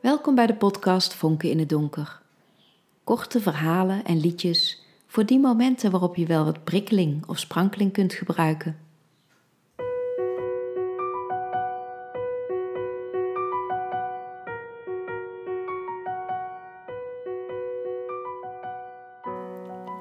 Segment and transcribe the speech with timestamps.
[0.00, 2.20] Welkom bij de podcast Vonken in het Donker.
[3.04, 8.12] Korte verhalen en liedjes voor die momenten waarop je wel wat prikkeling of sprankeling kunt
[8.12, 8.76] gebruiken.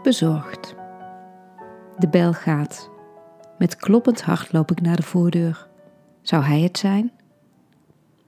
[0.03, 0.75] Bezorgd.
[1.97, 2.89] De bel gaat.
[3.57, 5.67] Met kloppend hart loop ik naar de voordeur.
[6.21, 7.16] Zou hij het zijn?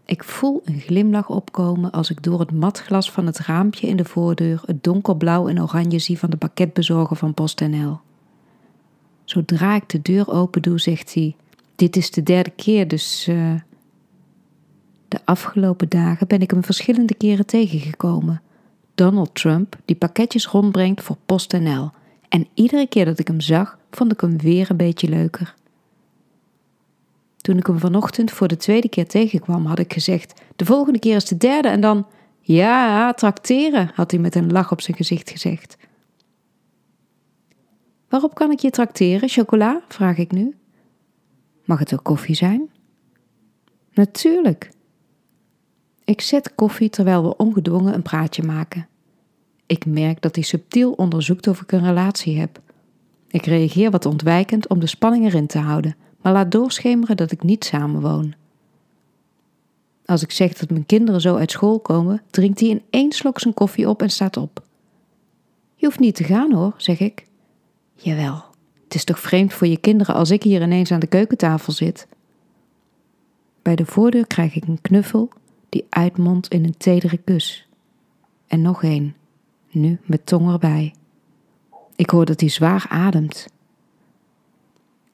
[0.09, 4.05] Ik voel een glimlach opkomen als ik door het matglas van het raampje in de
[4.05, 7.99] voordeur het donkerblauw en oranje zie van de pakketbezorger van PostNL.
[9.23, 11.35] Zodra ik de deur open doe, zegt hij:
[11.75, 13.27] Dit is de derde keer, dus.
[13.27, 13.53] Uh...
[15.07, 18.41] De afgelopen dagen ben ik hem verschillende keren tegengekomen.
[18.95, 21.91] Donald Trump, die pakketjes rondbrengt voor PostNL.
[22.29, 25.55] En iedere keer dat ik hem zag, vond ik hem weer een beetje leuker.
[27.49, 31.15] Toen ik hem vanochtend voor de tweede keer tegenkwam, had ik gezegd: De volgende keer
[31.15, 32.07] is de derde en dan.
[32.39, 35.77] Ja, trakteren, had hij met een lach op zijn gezicht gezegd.
[38.09, 39.29] Waarop kan ik je trakteren?
[39.29, 39.81] Chocola?
[39.87, 40.55] vraag ik nu.
[41.65, 42.69] Mag het ook koffie zijn?
[43.93, 44.71] Natuurlijk.
[46.03, 48.87] Ik zet koffie terwijl we ongedwongen een praatje maken.
[49.65, 52.61] Ik merk dat hij subtiel onderzoekt of ik een relatie heb.
[53.27, 57.43] Ik reageer wat ontwijkend om de spanning erin te houden maar laat doorschemeren dat ik
[57.43, 58.33] niet samenwoon.
[60.05, 63.39] Als ik zeg dat mijn kinderen zo uit school komen, drinkt hij in één slok
[63.39, 64.63] zijn koffie op en staat op.
[65.75, 67.25] Je hoeft niet te gaan hoor, zeg ik.
[67.95, 68.43] Jawel,
[68.83, 72.07] het is toch vreemd voor je kinderen als ik hier ineens aan de keukentafel zit.
[73.61, 75.29] Bij de voordeur krijg ik een knuffel
[75.69, 77.67] die uitmondt in een tedere kus.
[78.47, 79.15] En nog één,
[79.71, 80.93] nu met tong erbij.
[81.95, 83.47] Ik hoor dat hij zwaar ademt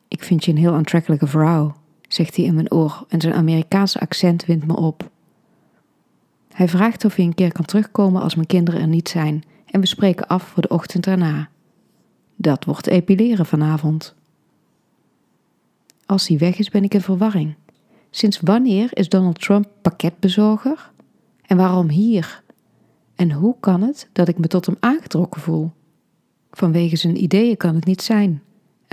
[0.08, 1.75] ik vind je een heel aantrekkelijke vrouw,
[2.08, 5.09] zegt hij in mijn oor en zijn Amerikaanse accent wint me op.
[6.53, 9.80] Hij vraagt of hij een keer kan terugkomen als mijn kinderen er niet zijn en
[9.80, 11.50] we spreken af voor de ochtend daarna.
[12.35, 14.16] Dat wordt epileren vanavond.
[16.06, 17.56] Als hij weg is, ben ik in verwarring.
[18.09, 20.91] Sinds wanneer is Donald Trump pakketbezorger?
[21.41, 22.44] En waarom hier?
[23.16, 25.72] En hoe kan het dat ik me tot hem aangetrokken voel?
[26.51, 28.41] Vanwege zijn ideeën kan het niet zijn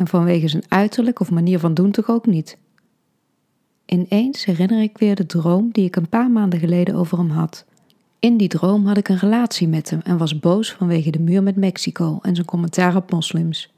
[0.03, 2.59] en vanwege zijn uiterlijk of manier van doen toch ook niet.
[3.87, 7.65] Ineens herinner ik weer de droom die ik een paar maanden geleden over hem had.
[8.19, 11.43] In die droom had ik een relatie met hem en was boos vanwege de muur
[11.43, 13.73] met Mexico en zijn commentaar op moslims.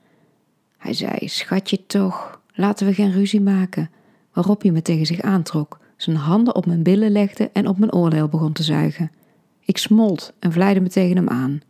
[0.77, 3.91] Hij zei: Schatje toch, laten we geen ruzie maken.
[4.33, 7.93] Waarop hij me tegen zich aantrok, zijn handen op mijn billen legde en op mijn
[7.93, 9.11] oordeel begon te zuigen.
[9.65, 11.61] Ik smolt en vleide me tegen hem aan.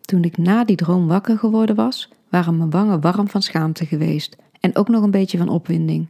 [0.00, 4.36] Toen ik na die droom wakker geworden was, waren mijn wangen warm van schaamte geweest
[4.60, 6.08] en ook nog een beetje van opwinding.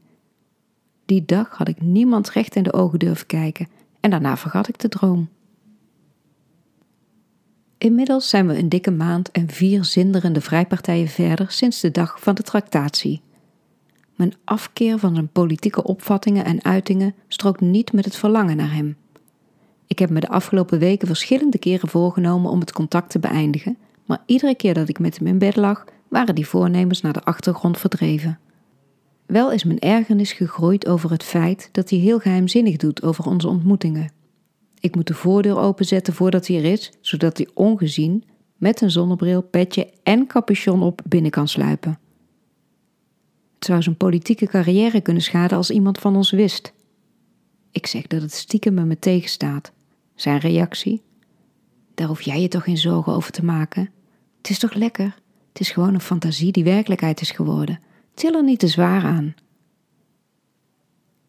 [1.05, 3.69] Die dag had ik niemand recht in de ogen durven kijken
[4.01, 5.29] en daarna vergat ik de droom.
[7.79, 12.35] Inmiddels zijn we een dikke maand en vier zinderende vrijpartijen verder sinds de dag van
[12.35, 13.23] de tractatie.
[14.17, 18.97] Mijn afkeer van zijn politieke opvattingen en uitingen strookt niet met het verlangen naar hem.
[19.87, 24.23] Ik heb me de afgelopen weken verschillende keren voorgenomen om het contact te beëindigen, maar
[24.27, 27.79] iedere keer dat ik met hem in bed lag, waren die voornemens naar de achtergrond
[27.79, 28.39] verdreven.
[29.27, 33.49] Wel is mijn ergernis gegroeid over het feit dat hij heel geheimzinnig doet over onze
[33.49, 34.13] ontmoetingen.
[34.81, 38.25] Ik moet de voordeur openzetten voordat hij er is, zodat hij ongezien,
[38.57, 41.99] met een zonnebril, petje en capuchon op binnen kan sluipen.
[43.55, 46.73] Het zou zijn politieke carrière kunnen schaden als iemand van ons wist.
[47.71, 49.73] Ik zeg dat het stiekem me me tegenstaat.
[50.15, 51.03] Zijn reactie?
[51.95, 53.91] Daar hoef jij je toch geen zorgen over te maken?
[54.37, 55.15] Het is toch lekker?
[55.59, 57.81] Het is gewoon een fantasie die werkelijkheid is geworden.
[58.15, 59.35] Til er niet te zwaar aan.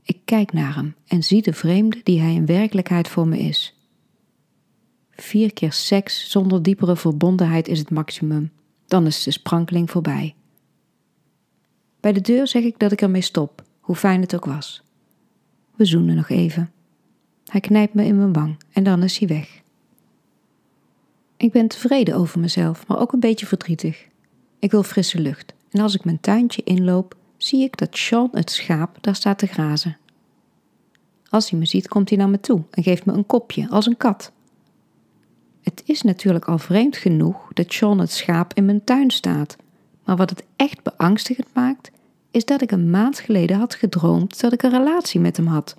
[0.04, 3.80] Ik kijk naar hem en zie de vreemde die hij in werkelijkheid voor me is.
[5.10, 8.52] Vier keer seks zonder diepere verbondenheid is het maximum.
[8.86, 10.36] Dan is de sprankeling voorbij.
[12.00, 14.84] Bij de deur zeg ik dat ik ermee stop, hoe fijn het ook was.
[15.76, 16.72] We zoenen nog even.
[17.46, 19.62] Hij knijpt me in mijn wang en dan is hij weg.
[21.38, 24.09] Ik ben tevreden over mezelf, maar ook een beetje verdrietig.
[24.60, 28.52] Ik wil frisse lucht en als ik mijn tuintje inloop, zie ik dat Sean het
[28.52, 29.98] schaap daar staat te grazen.
[31.30, 33.86] Als hij me ziet, komt hij naar me toe en geeft me een kopje, als
[33.86, 34.32] een kat.
[35.62, 39.56] Het is natuurlijk al vreemd genoeg dat Sean het schaap in mijn tuin staat,
[40.04, 41.92] maar wat het echt beangstigend maakt,
[42.32, 45.78] is dat ik een maand geleden had gedroomd dat ik een relatie met hem had.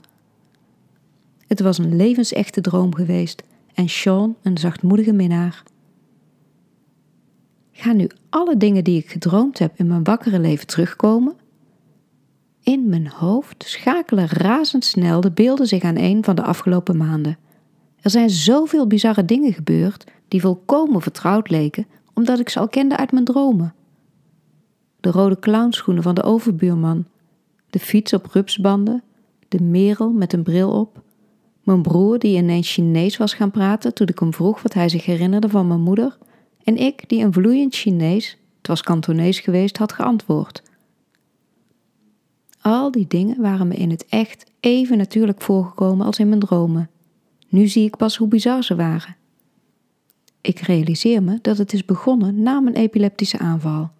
[1.47, 3.43] Het was een levensechte droom geweest
[3.75, 5.63] en Sean een zachtmoedige minnaar.
[7.73, 11.35] Gaan nu alle dingen die ik gedroomd heb in mijn wakkere leven terugkomen?
[12.63, 17.39] In mijn hoofd schakelen razendsnel de beelden zich aan een van de afgelopen maanden.
[18.01, 22.97] Er zijn zoveel bizarre dingen gebeurd die volkomen vertrouwd leken, omdat ik ze al kende
[22.97, 23.75] uit mijn dromen.
[25.01, 27.05] De rode clownschoenen van de overbuurman,
[27.71, 29.03] de fiets op rupsbanden,
[29.49, 31.03] de merel met een bril op,
[31.63, 35.05] mijn broer die ineens Chinees was gaan praten toen ik hem vroeg wat hij zich
[35.05, 36.19] herinnerde van mijn moeder,
[36.65, 40.63] en ik die een vloeiend Chinees, het was Kantonees geweest, had geantwoord.
[42.61, 46.91] Al die dingen waren me in het echt even natuurlijk voorgekomen als in mijn dromen.
[47.49, 49.17] Nu zie ik pas hoe bizar ze waren.
[50.41, 53.91] Ik realiseer me dat het is begonnen na mijn epileptische aanval.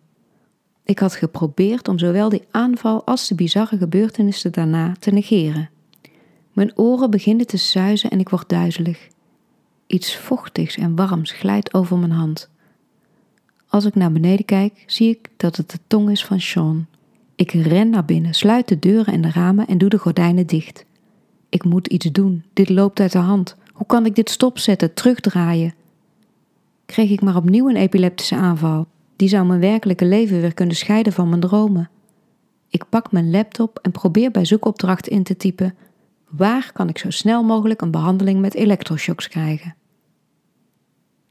[0.85, 5.71] Ik had geprobeerd om zowel die aanval als de bizarre gebeurtenissen daarna te negeren.
[6.53, 9.09] Mijn oren beginnen te suizen en ik word duizelig.
[9.91, 12.49] Iets vochtigs en warms glijdt over mijn hand.
[13.69, 16.87] Als ik naar beneden kijk, zie ik dat het de tong is van Sean.
[17.35, 20.85] Ik ren naar binnen, sluit de deuren en de ramen en doe de gordijnen dicht.
[21.49, 22.45] Ik moet iets doen.
[22.53, 23.57] Dit loopt uit de hand.
[23.73, 25.75] Hoe kan ik dit stopzetten, terugdraaien?
[26.87, 28.87] Kreeg ik maar opnieuw een epileptische aanval.
[29.17, 31.91] Die zou mijn werkelijke leven weer kunnen scheiden van mijn dromen.
[32.69, 35.75] Ik pak mijn laptop en probeer bij zoekopdracht in te typen:
[36.29, 39.75] waar kan ik zo snel mogelijk een behandeling met elektroshocks krijgen?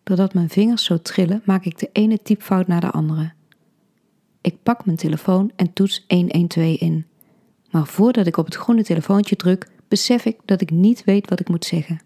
[0.10, 3.32] Doordat mijn vingers zo trillen, maak ik de ene typfout naar de andere.
[4.42, 7.06] Ik pak mijn telefoon en toets 112 in.
[7.72, 11.40] Maar voordat ik op het groene telefoontje druk, besef ik dat ik niet weet wat
[11.40, 12.02] ik moet zeggen.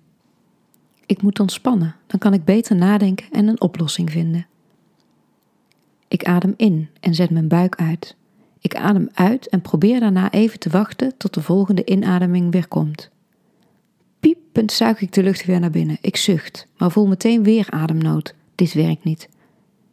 [1.05, 4.47] Ik moet ontspannen, dan kan ik beter nadenken en een oplossing vinden.
[6.07, 8.15] Ik adem in en zet mijn buik uit.
[8.59, 13.11] Ik adem uit en probeer daarna even te wachten tot de volgende inademing weer komt.
[14.53, 15.97] Piepend zuig ik de lucht weer naar binnen.
[16.01, 18.35] Ik zucht, maar voel meteen weer ademnood.
[18.55, 19.29] Dit werkt niet.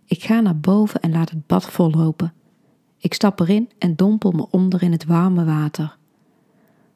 [0.05, 2.33] Ik ga naar boven en laat het bad vollopen.
[2.99, 5.97] Ik stap erin en dompel me onder in het warme water.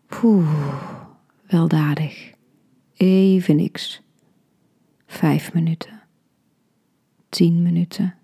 [0.07, 0.49] Poeh,
[1.47, 2.33] weldadig.
[2.95, 4.03] Even niks.
[5.07, 6.03] Vijf minuten.
[7.29, 8.15] Tien minuten.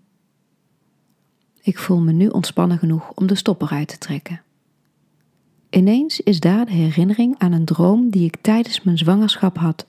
[1.61, 4.43] Ik voel me nu ontspannen genoeg om de stopper uit te trekken.
[5.71, 9.87] Ineens is daar de herinnering aan een droom die ik tijdens mijn zwangerschap had.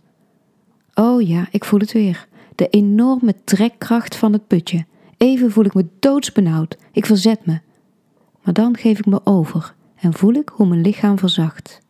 [0.93, 2.27] Oh ja, ik voel het weer.
[2.55, 4.85] De enorme trekkracht van het putje.
[5.17, 6.77] Even voel ik me doodsbenauwd.
[6.91, 7.59] Ik verzet me.
[8.43, 11.81] Maar dan geef ik me over en voel ik hoe mijn lichaam verzacht.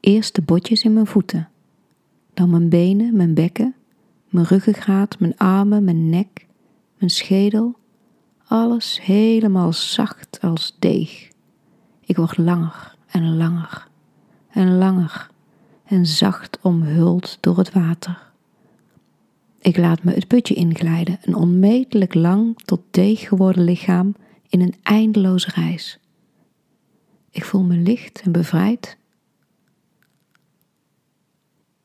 [0.00, 1.48] Eerst de botjes in mijn voeten,
[2.34, 3.74] dan mijn benen, mijn bekken,
[4.28, 6.46] mijn ruggengraat, mijn armen, mijn nek,
[6.98, 7.76] mijn schedel.
[8.48, 11.28] Alles helemaal zacht als deeg.
[12.06, 13.88] Ik word langer en langer
[14.48, 15.30] en langer
[15.84, 18.32] en zacht omhuld door het water.
[19.60, 24.14] Ik laat me het putje inglijden, een onmetelijk lang tot deeg geworden lichaam
[24.48, 25.98] in een eindeloze reis.
[27.30, 28.96] Ik voel me licht en bevrijd.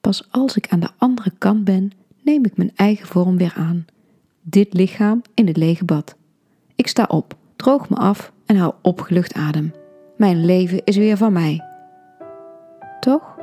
[0.01, 1.91] Pas als ik aan de andere kant ben,
[2.23, 3.85] neem ik mijn eigen vorm weer aan.
[4.41, 6.15] Dit lichaam in het lege bad.
[6.75, 9.80] Ik sta op, droog me af en haal opgelucht adem.
[10.21, 11.61] Mijn leven is weer van mij.
[12.99, 13.35] Toch?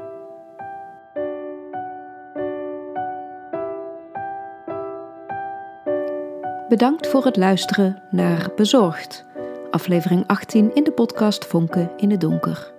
[6.68, 9.24] Bedankt voor het luisteren naar Bezorgd,
[9.70, 12.72] aflevering 18 in de podcast Vonken in het Donker.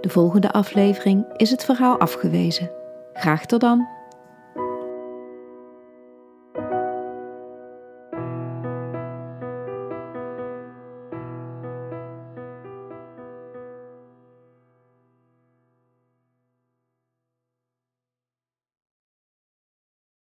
[0.00, 2.70] De volgende aflevering is het verhaal afgewezen.
[3.12, 3.93] Graag tot dan!